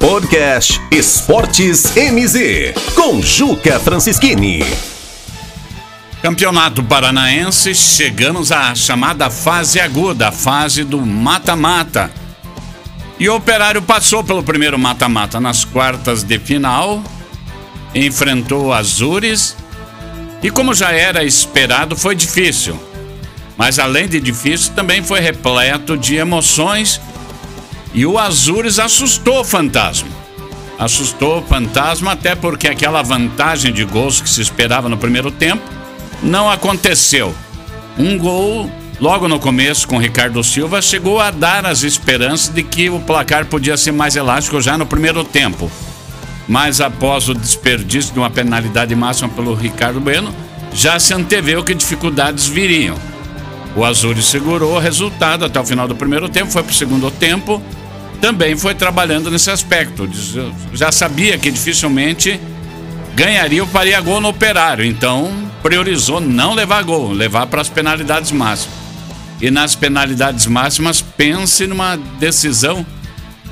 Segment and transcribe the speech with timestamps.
[0.00, 4.64] Podcast Esportes MZ, com Juca Francischini.
[6.22, 12.10] Campeonato Paranaense, chegamos à chamada fase aguda, a fase do mata-mata.
[13.18, 17.04] E o Operário passou pelo primeiro mata-mata nas quartas de final,
[17.94, 19.54] enfrentou Azures
[20.42, 22.74] e, como já era esperado, foi difícil.
[23.54, 26.98] Mas além de difícil, também foi repleto de emoções
[27.92, 30.08] e o Azures assustou o fantasma.
[30.78, 35.62] Assustou o fantasma até porque aquela vantagem de gols que se esperava no primeiro tempo
[36.22, 37.34] não aconteceu.
[37.98, 42.88] Um gol logo no começo com Ricardo Silva chegou a dar as esperanças de que
[42.88, 45.70] o placar podia ser mais elástico já no primeiro tempo.
[46.48, 50.34] Mas após o desperdício de uma penalidade máxima pelo Ricardo Bueno,
[50.72, 52.96] já se anteveu que dificuldades viriam.
[53.76, 57.10] O Azul segurou o resultado até o final do primeiro tempo, foi para o segundo
[57.10, 57.62] tempo
[58.20, 60.08] também foi trabalhando nesse aspecto.
[60.72, 62.40] Já sabia que dificilmente
[63.14, 68.30] ganharia o faria gol no operário, então priorizou não levar gol, levar para as penalidades
[68.30, 68.78] máximas.
[69.40, 72.84] E nas penalidades máximas, pense numa decisão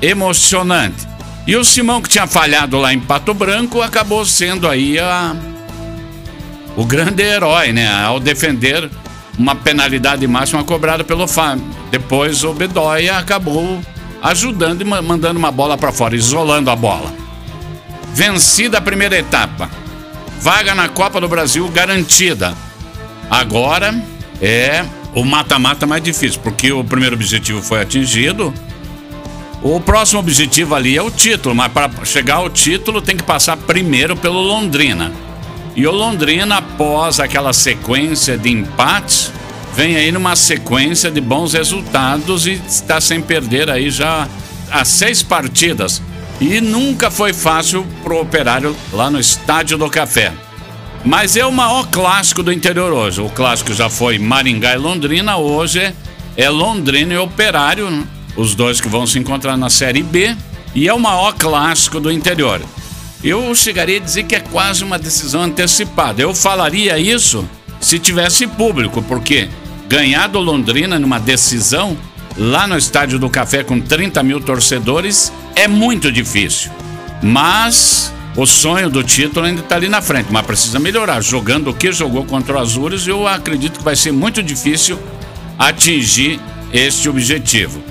[0.01, 1.07] emocionante.
[1.47, 5.35] E o Simão, que tinha falhado lá em Pato Branco, acabou sendo aí a,
[6.75, 7.91] o grande herói, né?
[7.91, 8.87] Ao defender
[9.37, 11.65] uma penalidade máxima cobrada pelo Fábio.
[11.89, 13.81] Depois o Bedóia acabou
[14.21, 17.13] ajudando e mandando uma bola para fora, isolando a bola.
[18.13, 19.69] Vencida a primeira etapa.
[20.41, 22.55] Vaga na Copa do Brasil garantida.
[23.29, 23.93] Agora
[24.41, 28.53] é o mata-mata mais difícil, porque o primeiro objetivo foi atingido.
[29.61, 33.57] O próximo objetivo ali é o título, mas para chegar ao título tem que passar
[33.57, 35.11] primeiro pelo Londrina.
[35.75, 39.28] E o Londrina, após aquela sequência de empates,
[39.79, 44.27] vem aí numa sequência de bons resultados e está sem perder aí já
[44.69, 46.01] há seis partidas.
[46.41, 50.33] E nunca foi fácil pro operário lá no Estádio do Café.
[51.05, 53.21] Mas é o maior clássico do interior hoje.
[53.21, 55.95] O clássico já foi Maringá e Londrina, hoje
[56.35, 60.35] é Londrina e Operário, os dois que vão se encontrar na Série B.
[60.75, 62.61] E é o maior clássico do interior.
[63.23, 66.21] Eu chegaria a dizer que é quase uma decisão antecipada.
[66.21, 67.47] Eu falaria isso
[67.79, 69.47] se tivesse público, porque
[69.89, 71.97] ganhar do Londrina numa decisão
[72.37, 76.71] lá no Estádio do Café com 30 mil torcedores é muito difícil.
[77.23, 81.21] Mas o sonho do título ainda está ali na frente, mas precisa melhorar.
[81.21, 84.99] Jogando o que jogou contra o Azures, eu acredito que vai ser muito difícil
[85.57, 86.39] atingir
[86.71, 87.81] este objetivo.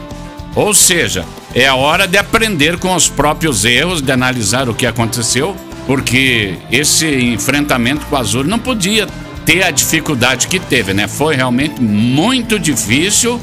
[0.55, 4.87] Ou seja, é a hora de aprender com os próprios erros, de analisar o que
[4.87, 9.09] aconteceu, porque esse enfrentamento com o Azul não podia
[9.49, 11.09] ter a dificuldade que teve, né?
[11.09, 13.41] Foi realmente muito difícil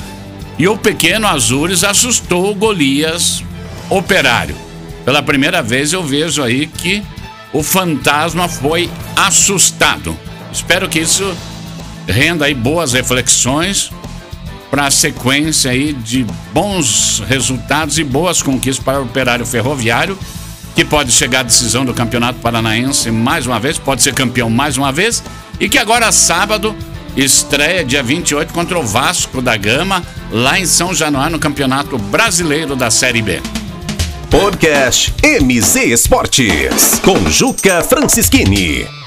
[0.56, 3.44] e o pequeno Azures assustou o Golias
[3.90, 4.56] Operário.
[5.04, 7.04] Pela primeira vez eu vejo aí que
[7.52, 10.16] o fantasma foi assustado.
[10.54, 11.36] Espero que isso
[12.08, 13.90] renda aí boas reflexões
[14.70, 16.24] para a sequência aí de
[16.54, 20.16] bons resultados e boas conquistas para o operário ferroviário,
[20.76, 24.78] que pode chegar à decisão do Campeonato Paranaense mais uma vez, pode ser campeão mais
[24.78, 25.24] uma vez
[25.60, 26.76] e que agora sábado
[27.16, 32.76] estreia dia 28 contra o Vasco da Gama, lá em São Januário, no Campeonato Brasileiro
[32.76, 33.42] da Série B.
[34.30, 39.05] Podcast MZ Esportes, com Juca Francischini.